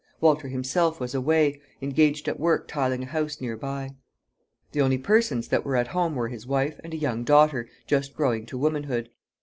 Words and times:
Walter 0.19 0.47
himself 0.47 0.99
was 0.99 1.13
away, 1.13 1.61
engaged 1.79 2.27
at 2.27 2.39
work 2.39 2.67
tiling 2.67 3.03
a 3.03 3.05
house 3.05 3.39
nearby. 3.39 3.91
The 4.71 4.81
only 4.81 4.97
persons 4.97 5.47
that 5.49 5.63
were 5.63 5.75
at 5.75 5.89
home 5.89 6.15
were 6.15 6.29
his 6.29 6.47
wife 6.47 6.79
and 6.83 6.91
a 6.91 6.97
young 6.97 7.23
daughter 7.23 7.69
just 7.85 8.15
growing 8.15 8.47
to 8.47 8.57
womanhood. 8.57 9.11